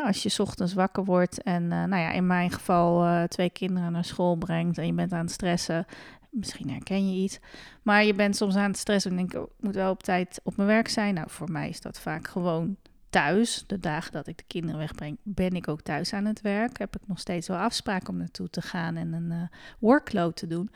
Als 0.04 0.24
je 0.24 0.42
ochtends 0.42 0.74
wakker 0.74 1.06
wordt 1.06 1.44
en, 1.44 1.64
uh, 1.64 1.70
nou 1.70 2.02
ja, 2.02 2.12
in 2.12 2.28
mijn 2.28 2.52
geval 2.52 3.28
twee 3.28 3.50
kinderen 3.50 3.92
naar 3.92 4.06
school 4.06 4.36
brengt 4.36 4.78
en 4.78 4.86
je 4.86 4.94
bent 4.94 5.14
aan 5.14 5.20
het 5.20 5.32
stressen, 5.32 5.86
misschien 6.30 6.70
herken 6.70 7.10
je 7.10 7.24
iets, 7.24 7.40
maar 7.84 8.04
je 8.04 8.14
bent 8.14 8.36
soms 8.36 8.56
aan 8.56 8.70
het 8.70 8.78
stressen 8.78 9.12
en 9.12 9.18
denk 9.18 9.34
ik, 9.34 9.40
oh, 9.40 9.48
ik 9.58 9.64
moet 9.66 9.76
wel 9.76 9.92
op 9.92 10.04
tijd 10.04 10.40
op 10.44 10.56
mijn 10.56 10.68
werk 10.68 10.88
zijn. 10.88 11.14
Nou, 11.14 11.30
voor 11.30 11.52
mij 11.52 11.70
is 11.70 11.82
dat 11.82 12.00
vaak 12.00 12.28
gewoon 12.28 12.78
thuis. 13.10 13.64
De 13.68 13.80
dagen 13.80 14.12
dat 14.12 14.28
ik 14.28 14.38
de 14.38 14.44
kinderen 14.48 14.80
wegbreng, 14.80 15.18
ben 15.24 15.52
ik 15.52 15.68
ook 15.68 15.82
thuis 15.82 16.14
aan 16.14 16.26
het 16.26 16.42
werk. 16.42 16.80
Heb 16.80 16.96
ik 16.96 17.02
nog 17.08 17.20
steeds 17.20 17.48
wel 17.48 17.58
afspraken 17.58 18.10
om 18.10 18.18
naartoe 18.18 18.50
te 18.50 18.62
gaan 18.62 18.96
en 18.96 19.14
een 19.14 19.32
uh, 19.32 19.42
workload 19.80 20.36
te 20.36 20.48
doen. 20.48 20.72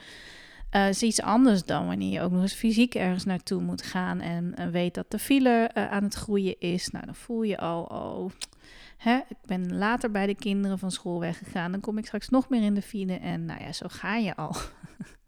Uh, 0.71 0.89
is 0.89 1.03
iets 1.03 1.21
anders 1.21 1.63
dan 1.63 1.87
wanneer 1.87 2.11
je 2.11 2.21
ook 2.21 2.31
nog 2.31 2.41
eens 2.41 2.53
fysiek 2.53 2.95
ergens 2.95 3.25
naartoe 3.25 3.61
moet 3.61 3.81
gaan 3.81 4.19
en 4.19 4.55
uh, 4.59 4.67
weet 4.67 4.93
dat 4.93 5.11
de 5.11 5.19
file 5.19 5.73
aan 5.73 6.03
het 6.03 6.13
groeien 6.13 6.59
is. 6.59 6.89
Nou, 6.89 7.05
dan 7.05 7.15
voel 7.15 7.43
je 7.43 7.57
al, 7.57 7.83
oh, 7.83 8.31
hè, 8.97 9.15
ik 9.15 9.37
ben 9.45 9.77
later 9.77 10.11
bij 10.11 10.25
de 10.25 10.35
kinderen 10.35 10.79
van 10.79 10.91
school 10.91 11.19
weggegaan. 11.19 11.71
Dan 11.71 11.81
kom 11.81 11.97
ik 11.97 12.05
straks 12.05 12.29
nog 12.29 12.49
meer 12.49 12.63
in 12.63 12.73
de 12.73 12.81
file 12.81 13.13
en 13.13 13.45
nou 13.45 13.63
ja, 13.63 13.71
zo 13.71 13.85
ga 13.89 14.15
je 14.15 14.35
al. 14.35 14.55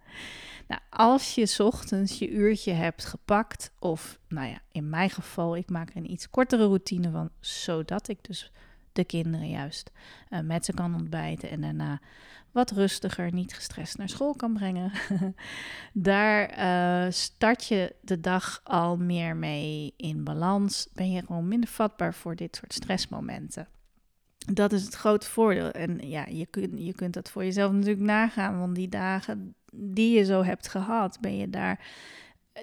nou, 0.68 0.82
als 0.90 1.36
je 1.36 1.56
ochtends 1.64 2.20
je 2.20 2.30
uurtje 2.30 2.72
hebt 2.72 3.06
gepakt, 3.06 3.72
of 3.80 4.20
nou 4.28 4.48
ja, 4.48 4.60
in 4.72 4.90
mijn 4.90 5.10
geval, 5.10 5.56
ik 5.56 5.70
maak 5.70 5.90
er 5.90 5.98
een 5.98 6.12
iets 6.12 6.30
kortere 6.30 6.66
routine 6.66 7.12
van, 7.12 7.30
zodat 7.40 8.08
ik 8.08 8.24
dus 8.24 8.52
de 8.92 9.04
kinderen 9.04 9.50
juist 9.50 9.92
met 10.44 10.66
ze 10.66 10.74
kan 10.74 10.96
ontbijten 10.96 11.50
en 11.50 11.62
daarna 11.62 12.00
wat 12.56 12.72
rustiger, 12.72 13.34
niet 13.34 13.54
gestrest 13.54 13.98
naar 13.98 14.10
school 14.10 14.36
kan 14.36 14.54
brengen. 14.54 14.92
Daar 15.94 16.58
uh, 16.58 17.12
start 17.12 17.66
je 17.66 17.96
de 18.02 18.20
dag 18.20 18.62
al 18.64 18.98
meer 18.98 19.36
mee 19.36 19.94
in 19.98 20.24
balans. 20.24 20.88
Ben 20.94 21.12
je 21.12 21.26
gewoon 21.26 21.48
minder 21.48 21.70
vatbaar 21.70 22.14
voor 22.14 22.36
dit 22.36 22.56
soort 22.56 22.74
stressmomenten. 22.74 23.68
Dat 24.38 24.72
is 24.72 24.86
het 24.86 24.94
grote 24.94 25.28
voordeel. 25.28 25.72
En 25.72 26.10
ja, 26.10 26.26
je, 26.30 26.46
kunt 26.46 26.72
je 26.76 26.94
kunt 26.94 27.14
dat 27.14 27.32
voor 27.32 27.44
jezelf 27.44 27.72
natuurlijk 27.72 28.06
nagaan. 28.06 28.60
Want 28.60 28.76
die 28.76 28.90
dagen 28.90 29.56
die 29.76 30.18
je 30.18 30.26
zo 30.26 30.44
hebt 30.44 30.68
gehad, 30.68 31.18
ben 31.22 31.38
je 31.38 31.50
daar 31.50 31.80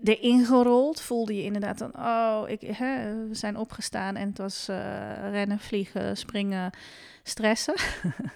erin 0.02 0.45
gerold. 0.45 1.00
Voelde 1.00 1.37
je 1.37 1.42
inderdaad 1.42 1.78
dan, 1.78 1.92
oh, 1.97 2.42
ik, 2.47 2.61
hè, 2.61 3.14
we 3.28 3.35
zijn 3.35 3.57
opgestaan 3.57 4.16
en 4.16 4.28
het 4.28 4.38
was 4.38 4.69
uh, 4.71 5.31
rennen, 5.31 5.59
vliegen, 5.59 6.16
springen 6.16 6.71
stressen. 7.23 7.75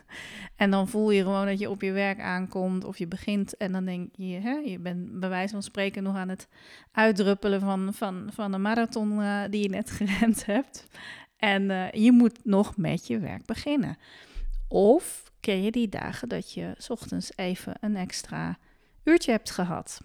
en 0.57 0.71
dan 0.71 0.89
voel 0.89 1.11
je 1.11 1.23
gewoon 1.23 1.47
dat 1.47 1.59
je 1.59 1.71
op 1.71 1.83
je 1.83 1.93
werk 1.93 2.21
aankomt 2.21 2.85
of 2.85 2.99
je 2.99 3.07
begint 3.07 3.57
en 3.57 3.73
dan 3.73 3.85
denk 3.85 4.09
je, 4.17 4.39
hè, 4.41 4.55
je 4.55 4.79
bent 4.79 5.21
bij 5.21 5.29
wijze 5.29 5.53
van 5.53 5.63
spreken 5.63 6.03
nog 6.03 6.17
aan 6.17 6.29
het 6.29 6.49
uitdruppelen 6.93 7.61
van, 7.61 7.95
van, 7.95 8.29
van 8.33 8.53
een 8.53 8.63
marathon 8.63 9.21
uh, 9.21 9.43
die 9.51 9.63
je 9.63 9.69
net 9.69 9.91
gerend 10.01 10.47
hebt. 10.47 10.87
En 11.37 11.63
uh, 11.71 11.91
je 11.91 12.13
moet 12.13 12.45
nog 12.45 12.77
met 12.77 13.07
je 13.07 13.19
werk 13.19 13.45
beginnen. 13.45 13.99
Of 14.69 15.33
ken 15.41 15.63
je 15.63 15.71
die 15.71 15.89
dagen 15.89 16.29
dat 16.29 16.53
je 16.53 16.75
s 16.77 16.91
ochtends 16.91 17.33
even 17.37 17.75
een 17.81 17.97
extra 17.97 18.59
uurtje 19.07 19.31
hebt 19.31 19.51
gehad. 19.51 20.01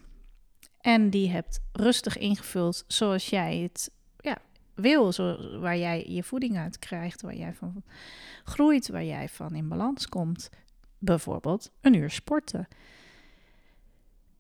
En 0.80 1.10
die 1.10 1.30
hebt 1.30 1.60
rustig 1.72 2.18
ingevuld 2.18 2.84
zoals 2.88 3.30
jij 3.30 3.58
het 3.58 3.92
wil, 4.82 5.12
zo, 5.12 5.60
waar 5.60 5.78
jij 5.78 6.06
je 6.08 6.24
voeding 6.24 6.58
uit 6.58 6.80
krijgt, 6.80 7.22
waar 7.22 7.36
jij 7.36 7.54
van 7.54 7.84
groeit, 8.44 8.90
waar 8.90 9.04
jij 9.04 9.30
van 9.30 9.56
in 9.56 9.68
balans 9.68 10.08
komt. 10.08 10.50
Bijvoorbeeld 10.98 11.72
een 11.82 11.94
uur 11.94 12.10
sporten. 12.10 12.68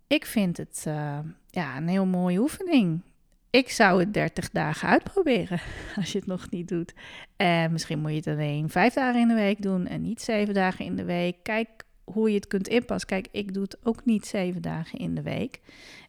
Ik 0.07 0.25
vind 0.25 0.57
het 0.57 0.83
uh, 0.87 1.19
ja, 1.49 1.77
een 1.77 1.87
heel 1.87 2.05
mooie 2.05 2.39
oefening. 2.39 3.01
Ik 3.49 3.69
zou 3.69 3.99
het 3.99 4.13
30 4.13 4.49
dagen 4.49 4.89
uitproberen 4.89 5.59
als 5.95 6.11
je 6.11 6.17
het 6.17 6.27
nog 6.27 6.49
niet 6.49 6.67
doet. 6.67 6.93
En 7.35 7.71
misschien 7.71 7.99
moet 7.99 8.11
je 8.11 8.17
het 8.17 8.27
alleen 8.27 8.69
vijf 8.69 8.93
dagen 8.93 9.21
in 9.21 9.27
de 9.27 9.33
week 9.33 9.61
doen 9.61 9.87
en 9.87 10.01
niet 10.01 10.21
zeven 10.21 10.53
dagen 10.53 10.85
in 10.85 10.95
de 10.95 11.03
week. 11.03 11.37
Kijk 11.43 11.83
hoe 12.13 12.29
je 12.29 12.35
het 12.35 12.47
kunt 12.47 12.67
inpassen. 12.67 13.09
Kijk, 13.09 13.27
ik 13.31 13.53
doe 13.53 13.63
het 13.63 13.77
ook 13.83 14.05
niet 14.05 14.25
zeven 14.25 14.61
dagen 14.61 14.99
in 14.99 15.15
de 15.15 15.21
week. 15.21 15.61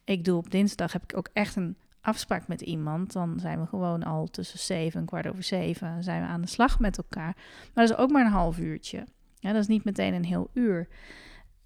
Ik 0.05 0.25
doe 0.25 0.37
op 0.37 0.51
dinsdag 0.51 0.93
heb 0.93 1.03
ik 1.03 1.17
ook 1.17 1.29
echt 1.33 1.57
een 1.57 1.77
afspraak 2.01 2.49
met 2.49 2.61
iemand, 2.61 3.13
dan 3.13 3.41
zijn 3.41 3.61
we 3.61 3.67
gewoon 3.67 4.03
al 4.03 4.27
tussen 4.27 4.59
zeven 4.59 5.01
en 5.01 5.07
kwart 5.07 5.27
over 5.27 5.43
zeven 5.43 6.03
zijn 6.03 6.23
we 6.23 6.29
aan 6.29 6.41
de 6.41 6.47
slag 6.47 6.79
met 6.79 6.99
elkaar. 6.99 7.37
Maar 7.75 7.87
dat 7.87 7.91
is 7.91 7.97
ook 7.97 8.11
maar 8.11 8.25
een 8.25 8.33
half 8.33 8.59
uurtje. 8.59 9.07
Ja, 9.39 9.53
dat 9.53 9.61
is 9.61 9.67
niet 9.67 9.85
meteen 9.85 10.15
een 10.15 10.25
heel 10.25 10.51
uur. 10.55 10.89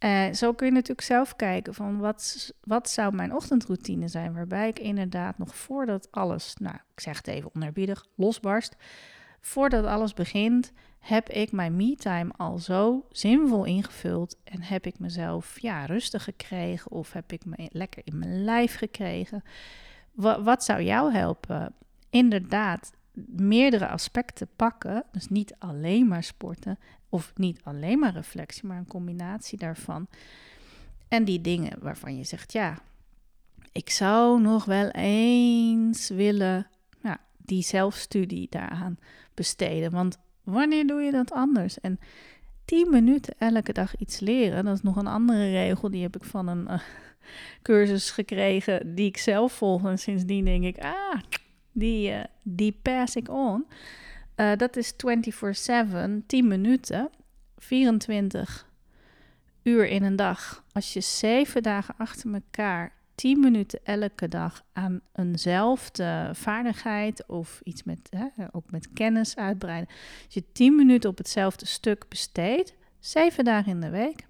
Uh, 0.00 0.32
zo 0.32 0.52
kun 0.52 0.66
je 0.66 0.72
natuurlijk 0.72 1.00
zelf 1.00 1.36
kijken 1.36 1.74
van 1.74 1.98
wat, 1.98 2.52
wat 2.60 2.90
zou 2.90 3.14
mijn 3.14 3.34
ochtendroutine 3.34 4.08
zijn, 4.08 4.34
waarbij 4.34 4.68
ik 4.68 4.78
inderdaad 4.78 5.38
nog 5.38 5.56
voordat 5.56 6.08
alles, 6.10 6.56
nou 6.60 6.74
ik 6.74 7.00
zeg 7.00 7.16
het 7.16 7.26
even 7.26 7.50
onerbiedig, 7.54 8.06
losbarst, 8.14 8.76
voordat 9.40 9.84
alles 9.84 10.14
begint, 10.14 10.72
heb 10.98 11.28
ik 11.28 11.52
mijn 11.52 11.76
me-time 11.76 12.32
al 12.36 12.58
zo 12.58 13.06
zinvol 13.10 13.64
ingevuld 13.64 14.36
en 14.44 14.62
heb 14.62 14.86
ik 14.86 14.98
mezelf 14.98 15.60
ja, 15.60 15.84
rustig 15.84 16.24
gekregen 16.24 16.90
of 16.90 17.12
heb 17.12 17.32
ik 17.32 17.44
me 17.44 17.68
lekker 17.72 18.02
in 18.04 18.18
mijn 18.18 18.44
lijf 18.44 18.76
gekregen. 18.76 19.42
Wat, 20.12 20.42
wat 20.42 20.64
zou 20.64 20.82
jou 20.82 21.12
helpen? 21.12 21.74
Inderdaad, 22.10 22.92
meerdere 23.36 23.88
aspecten 23.88 24.48
pakken. 24.56 25.04
Dus 25.12 25.28
niet 25.28 25.54
alleen 25.58 26.08
maar 26.08 26.22
sporten 26.22 26.78
of 27.08 27.32
niet 27.34 27.60
alleen 27.62 27.98
maar 27.98 28.12
reflectie, 28.12 28.66
maar 28.66 28.78
een 28.78 28.86
combinatie 28.86 29.58
daarvan. 29.58 30.06
En 31.08 31.24
die 31.24 31.40
dingen 31.40 31.78
waarvan 31.80 32.16
je 32.16 32.24
zegt, 32.24 32.52
ja, 32.52 32.78
ik 33.72 33.90
zou 33.90 34.40
nog 34.40 34.64
wel 34.64 34.88
eens 34.90 36.08
willen 36.08 36.66
die 37.48 37.62
zelfstudie 37.62 38.46
daaraan 38.50 38.98
besteden. 39.34 39.90
Want 39.90 40.18
wanneer 40.44 40.86
doe 40.86 41.00
je 41.00 41.10
dat 41.10 41.32
anders? 41.32 41.80
En 41.80 41.98
10 42.64 42.90
minuten 42.90 43.34
elke 43.38 43.72
dag 43.72 43.96
iets 43.96 44.20
leren, 44.20 44.64
dat 44.64 44.74
is 44.74 44.82
nog 44.82 44.96
een 44.96 45.06
andere 45.06 45.50
regel, 45.50 45.90
die 45.90 46.02
heb 46.02 46.16
ik 46.16 46.24
van 46.24 46.48
een, 46.48 46.66
uh, 46.70 46.80
cursus 47.62 48.10
gekregen 48.10 48.94
die 48.94 49.06
ik 49.06 49.16
zelf 49.16 49.52
volg. 49.52 49.84
En 49.84 49.98
sindsdien 49.98 50.44
denk 50.44 50.64
ik, 50.64 50.78
ah, 50.78 51.20
die, 51.72 52.10
uh, 52.10 52.24
die 52.42 52.78
pass 52.82 53.16
ik 53.16 53.30
on. 53.30 53.66
Uh, 54.36 54.56
dat 54.56 54.76
is 54.76 54.92
24-7, 54.92 56.26
10 56.26 56.48
minuten, 56.48 57.10
24 57.56 58.66
uur 59.62 59.86
in 59.86 60.02
een 60.02 60.16
dag. 60.16 60.64
Als 60.72 60.92
je 60.92 61.00
zeven 61.00 61.62
dagen 61.62 61.94
achter 61.98 62.34
elkaar 62.34 62.95
10 63.16 63.40
minuten 63.40 63.80
elke 63.84 64.28
dag 64.28 64.62
aan 64.72 65.00
eenzelfde 65.14 66.30
vaardigheid 66.32 67.26
of 67.26 67.60
iets 67.64 67.82
met, 67.82 68.08
hè, 68.10 68.44
ook 68.52 68.70
met 68.70 68.92
kennis 68.92 69.36
uitbreiden. 69.36 69.94
Als 70.24 70.34
je 70.34 70.52
10 70.52 70.76
minuten 70.76 71.10
op 71.10 71.18
hetzelfde 71.18 71.66
stuk 71.66 72.08
besteedt, 72.08 72.74
zeven 72.98 73.44
dagen 73.44 73.72
in 73.72 73.80
de 73.80 73.90
week, 73.90 74.26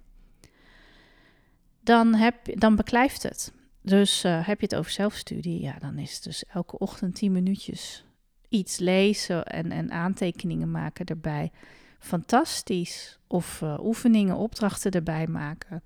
dan, 1.81 2.15
heb, 2.15 2.61
dan 2.61 2.77
beklijft 2.77 3.23
het. 3.23 3.53
Dus 3.83 4.25
uh, 4.25 4.47
heb 4.47 4.61
je 4.61 4.67
het 4.67 4.75
over 4.75 4.91
zelfstudie, 4.91 5.61
ja, 5.61 5.79
dan 5.79 5.99
is 5.99 6.15
het 6.15 6.25
dus 6.25 6.45
elke 6.45 6.79
ochtend 6.79 7.15
10 7.15 7.33
minuutjes 7.33 8.05
iets 8.49 8.79
lezen 8.79 9.45
en, 9.45 9.73
en 9.73 9.91
aantekeningen 9.91 10.71
maken 10.71 11.07
erbij. 11.07 11.51
Fantastisch. 11.99 13.19
Of 13.27 13.61
uh, 13.61 13.79
oefeningen, 13.81 14.37
opdrachten 14.37 14.91
erbij 14.91 15.27
maken. 15.27 15.83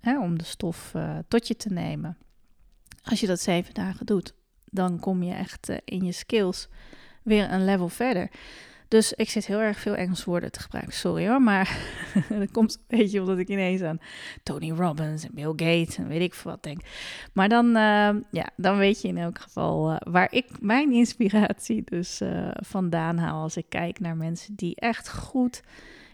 Hè, 0.00 0.20
om 0.20 0.38
de 0.38 0.44
stof 0.44 0.92
uh, 0.96 1.18
tot 1.28 1.48
je 1.48 1.56
te 1.56 1.72
nemen. 1.72 2.16
Als 3.02 3.20
je 3.20 3.26
dat 3.26 3.40
zeven 3.40 3.74
dagen 3.74 4.06
doet, 4.06 4.34
dan 4.64 4.98
kom 4.98 5.22
je 5.22 5.34
echt 5.34 5.70
in 5.84 6.04
je 6.04 6.12
skills 6.12 6.68
weer 7.22 7.52
een 7.52 7.64
level 7.64 7.88
verder. 7.88 8.30
Dus 8.92 9.12
ik 9.12 9.30
zit 9.30 9.46
heel 9.46 9.60
erg 9.60 9.78
veel 9.78 9.94
Engels 9.94 10.24
woorden 10.24 10.52
te 10.52 10.60
gebruiken. 10.60 10.94
Sorry 10.94 11.28
hoor, 11.28 11.42
maar 11.42 11.78
dat 12.28 12.50
komt 12.50 12.74
een 12.74 12.98
beetje 12.98 13.20
omdat 13.20 13.38
ik 13.38 13.48
ineens 13.48 13.82
aan 13.82 14.00
Tony 14.42 14.70
Robbins 14.70 15.24
en 15.24 15.34
Bill 15.34 15.52
Gates 15.56 15.96
en 15.96 16.08
weet 16.08 16.20
ik 16.20 16.34
veel 16.34 16.50
wat 16.50 16.62
denk. 16.62 16.80
Maar 17.32 17.48
dan, 17.48 17.66
uh, 17.66 18.10
ja, 18.30 18.50
dan 18.56 18.76
weet 18.76 19.00
je 19.00 19.08
in 19.08 19.18
elk 19.18 19.38
geval 19.38 19.90
uh, 19.90 19.96
waar 19.98 20.32
ik 20.32 20.46
mijn 20.60 20.92
inspiratie 20.92 21.82
dus 21.84 22.20
vandaan 22.54 23.18
haal 23.18 23.42
als 23.42 23.56
ik 23.56 23.66
kijk 23.68 24.00
naar 24.00 24.16
mensen 24.16 24.54
die 24.54 24.76
echt 24.76 25.10
goed, 25.10 25.62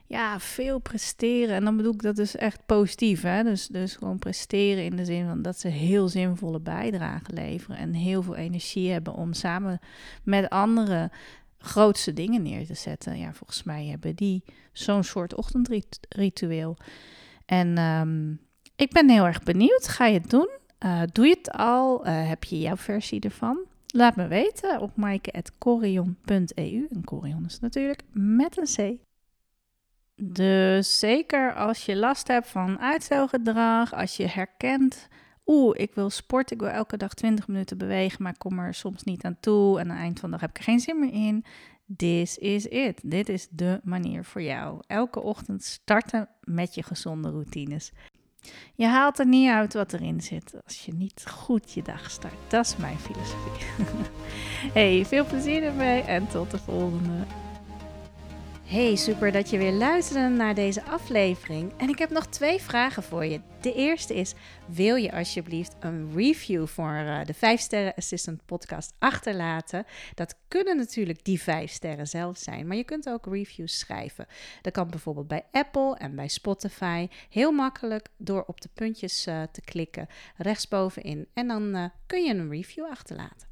ja, 0.08 0.40
veel 0.40 0.78
presteren. 0.78 1.54
En 1.54 1.64
dan 1.64 1.76
bedoel 1.76 1.92
ik 1.92 2.02
dat 2.02 2.16
dus 2.16 2.36
echt 2.36 2.66
positief, 2.66 3.22
hè. 3.22 3.42
Dus, 3.42 3.66
dus 3.66 3.96
gewoon 3.96 4.18
presteren 4.18 4.84
in 4.84 4.96
de 4.96 5.04
zin 5.04 5.26
van 5.26 5.42
dat 5.42 5.58
ze 5.58 5.68
heel 5.68 6.08
zinvolle 6.08 6.60
bijdragen 6.60 7.34
leveren 7.34 7.76
en 7.76 7.92
heel 7.92 8.22
veel 8.22 8.36
energie 8.36 8.90
hebben 8.90 9.14
om 9.14 9.32
samen 9.32 9.80
met 10.22 10.48
anderen 10.48 11.10
grootste 11.58 12.12
dingen 12.12 12.42
neer 12.42 12.66
te 12.66 12.74
zetten. 12.74 13.18
Ja, 13.18 13.32
volgens 13.32 13.62
mij 13.62 13.86
hebben 13.86 14.14
die 14.14 14.44
zo'n 14.72 15.04
soort 15.04 15.34
ochtendritueel. 15.34 16.76
En 17.46 17.78
um, 17.78 18.40
ik 18.76 18.92
ben 18.92 19.10
heel 19.10 19.26
erg 19.26 19.42
benieuwd. 19.42 19.88
Ga 19.88 20.06
je 20.06 20.18
het 20.18 20.30
doen? 20.30 20.48
Uh, 20.84 21.02
doe 21.12 21.26
je 21.26 21.34
het 21.38 21.50
al? 21.50 22.06
Uh, 22.06 22.28
heb 22.28 22.44
je 22.44 22.60
jouw 22.60 22.76
versie 22.76 23.20
ervan? 23.20 23.58
Laat 23.86 24.16
me 24.16 24.26
weten 24.26 24.80
op 24.80 24.96
maaike.corion.eu. 24.96 26.86
En 26.90 27.04
Corion 27.04 27.44
is 27.44 27.60
natuurlijk 27.60 28.02
met 28.12 28.58
een 28.58 28.96
C. 28.96 29.07
Dus 30.20 30.98
zeker 30.98 31.54
als 31.54 31.86
je 31.86 31.96
last 31.96 32.28
hebt 32.28 32.48
van 32.48 32.78
uitstelgedrag, 32.78 33.94
als 33.94 34.16
je 34.16 34.26
herkent, 34.26 35.08
oeh, 35.46 35.78
ik 35.78 35.94
wil 35.94 36.10
sporten, 36.10 36.56
ik 36.56 36.62
wil 36.62 36.70
elke 36.70 36.96
dag 36.96 37.14
20 37.14 37.48
minuten 37.48 37.78
bewegen, 37.78 38.22
maar 38.22 38.36
kom 38.38 38.58
er 38.58 38.74
soms 38.74 39.02
niet 39.02 39.24
aan 39.24 39.36
toe 39.40 39.78
en 39.78 39.84
aan 39.84 39.96
het 39.96 40.04
eind 40.04 40.20
van 40.20 40.30
de 40.30 40.36
dag 40.36 40.40
heb 40.40 40.50
ik 40.50 40.58
er 40.58 40.62
geen 40.64 40.80
zin 40.80 40.98
meer 40.98 41.12
in. 41.12 41.44
This 41.96 42.38
is 42.38 42.66
it. 42.66 43.00
Dit 43.04 43.28
is 43.28 43.48
de 43.50 43.80
manier 43.82 44.24
voor 44.24 44.42
jou. 44.42 44.80
Elke 44.86 45.20
ochtend 45.20 45.64
starten 45.64 46.28
met 46.40 46.74
je 46.74 46.82
gezonde 46.82 47.30
routines. 47.30 47.92
Je 48.74 48.86
haalt 48.86 49.18
er 49.18 49.26
niet 49.26 49.50
uit 49.50 49.74
wat 49.74 49.92
erin 49.92 50.20
zit 50.20 50.54
als 50.64 50.84
je 50.84 50.94
niet 50.94 51.26
goed 51.30 51.72
je 51.72 51.82
dag 51.82 52.10
start. 52.10 52.34
Dat 52.48 52.66
is 52.66 52.76
mijn 52.76 52.98
filosofie. 52.98 53.84
hey, 54.78 55.04
veel 55.04 55.26
plezier 55.26 55.62
ermee 55.62 56.02
en 56.02 56.28
tot 56.28 56.50
de 56.50 56.58
volgende. 56.58 57.24
Hey, 58.68 58.96
super 58.96 59.32
dat 59.32 59.50
je 59.50 59.58
weer 59.58 59.72
luisterde 59.72 60.36
naar 60.36 60.54
deze 60.54 60.82
aflevering. 60.82 61.72
En 61.76 61.88
ik 61.88 61.98
heb 61.98 62.10
nog 62.10 62.26
twee 62.26 62.60
vragen 62.60 63.02
voor 63.02 63.24
je. 63.24 63.40
De 63.60 63.74
eerste 63.74 64.14
is: 64.14 64.34
wil 64.66 64.96
je 64.96 65.12
alsjeblieft 65.12 65.76
een 65.80 66.12
review 66.14 66.66
voor 66.66 66.92
uh, 66.92 67.24
de 67.24 67.34
5 67.34 67.60
Sterren 67.60 67.94
Assistant 67.94 68.46
podcast 68.46 68.94
achterlaten? 68.98 69.86
Dat 70.14 70.34
kunnen 70.48 70.76
natuurlijk 70.76 71.24
die 71.24 71.42
5 71.42 71.70
sterren 71.70 72.06
zelf 72.06 72.38
zijn, 72.38 72.66
maar 72.66 72.76
je 72.76 72.84
kunt 72.84 73.08
ook 73.08 73.26
reviews 73.26 73.78
schrijven. 73.78 74.26
Dat 74.62 74.72
kan 74.72 74.90
bijvoorbeeld 74.90 75.28
bij 75.28 75.44
Apple 75.52 75.96
en 75.96 76.14
bij 76.14 76.28
Spotify. 76.28 77.08
Heel 77.30 77.52
makkelijk 77.52 78.08
door 78.16 78.44
op 78.46 78.60
de 78.60 78.68
puntjes 78.74 79.26
uh, 79.26 79.42
te 79.52 79.60
klikken 79.60 80.06
rechtsbovenin. 80.36 81.26
En 81.34 81.48
dan 81.48 81.76
uh, 81.76 81.84
kun 82.06 82.24
je 82.24 82.34
een 82.34 82.50
review 82.50 82.84
achterlaten. 82.84 83.48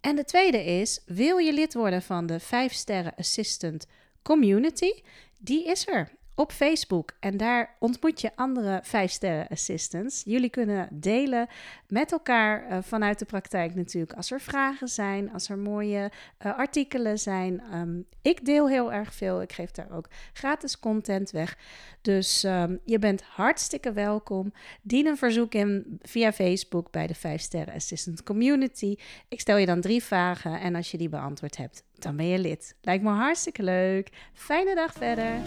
En 0.00 0.16
de 0.16 0.24
tweede 0.24 0.64
is: 0.64 1.00
wil 1.06 1.36
je 1.36 1.52
lid 1.52 1.74
worden 1.74 2.02
van 2.02 2.26
de 2.26 2.40
5 2.40 2.72
Sterren 2.72 3.14
Assistant 3.16 3.86
community, 4.24 4.92
die 5.38 5.66
is 5.66 5.88
er 5.88 6.10
op 6.34 6.52
Facebook. 6.52 7.12
En 7.20 7.36
daar 7.36 7.76
ontmoet 7.78 8.20
je 8.20 8.36
andere 8.36 8.82
5-sterren 8.84 9.48
assistants. 9.48 10.22
Jullie 10.24 10.50
kunnen 10.50 10.88
delen 10.90 11.48
met 11.88 12.12
elkaar 12.12 12.70
uh, 12.70 12.78
vanuit 12.82 13.18
de 13.18 13.24
praktijk 13.24 13.74
natuurlijk. 13.74 14.12
Als 14.12 14.30
er 14.30 14.40
vragen 14.40 14.88
zijn, 14.88 15.32
als 15.32 15.48
er 15.48 15.58
mooie 15.58 16.10
uh, 16.46 16.58
artikelen 16.58 17.18
zijn. 17.18 17.62
Um, 17.74 18.06
ik 18.22 18.44
deel 18.44 18.68
heel 18.68 18.92
erg 18.92 19.14
veel. 19.14 19.42
Ik 19.42 19.52
geef 19.52 19.70
daar 19.70 19.90
ook 19.90 20.08
gratis 20.32 20.78
content 20.78 21.30
weg. 21.30 21.58
Dus 22.02 22.44
um, 22.44 22.80
je 22.84 22.98
bent 22.98 23.22
hartstikke 23.22 23.92
welkom. 23.92 24.52
Dien 24.82 25.06
een 25.06 25.16
verzoek 25.16 25.54
in 25.54 25.98
via 26.02 26.32
Facebook 26.32 26.90
bij 26.90 27.06
de 27.06 27.16
5-sterren 27.16 27.74
assistant 27.74 28.22
community. 28.22 28.96
Ik 29.28 29.40
stel 29.40 29.56
je 29.56 29.66
dan 29.66 29.80
drie 29.80 30.02
vragen 30.02 30.60
en 30.60 30.74
als 30.74 30.90
je 30.90 30.98
die 30.98 31.08
beantwoord 31.08 31.56
hebt, 31.56 31.84
dan 32.04 32.16
ben 32.16 32.26
je 32.26 32.38
lid. 32.38 32.76
Lijkt 32.80 33.02
me 33.04 33.10
hartstikke 33.10 33.62
leuk. 33.62 34.08
Fijne 34.32 34.74
dag 34.74 34.92
verder. 34.92 35.40